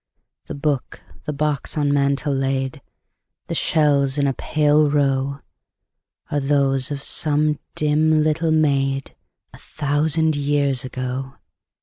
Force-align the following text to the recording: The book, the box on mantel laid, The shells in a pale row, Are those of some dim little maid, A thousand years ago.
The 0.47 0.55
book, 0.55 1.03
the 1.25 1.31
box 1.31 1.77
on 1.77 1.93
mantel 1.93 2.33
laid, 2.33 2.81
The 3.45 3.53
shells 3.53 4.17
in 4.17 4.25
a 4.25 4.33
pale 4.33 4.89
row, 4.89 5.41
Are 6.31 6.39
those 6.39 6.89
of 6.89 7.03
some 7.03 7.59
dim 7.75 8.23
little 8.23 8.49
maid, 8.49 9.13
A 9.53 9.59
thousand 9.59 10.35
years 10.35 10.83
ago. 10.83 11.35